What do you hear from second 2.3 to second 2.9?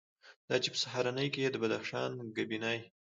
ګبیني،